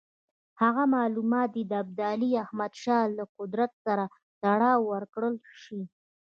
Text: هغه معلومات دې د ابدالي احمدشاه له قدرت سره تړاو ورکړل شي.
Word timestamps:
هغه 0.61 0.83
معلومات 0.95 1.47
دې 1.55 1.63
د 1.67 1.73
ابدالي 1.83 2.29
احمدشاه 2.45 3.03
له 3.17 3.23
قدرت 3.37 3.71
سره 3.85 4.03
تړاو 4.43 4.79
ورکړل 4.93 5.35
شي. 5.61 5.81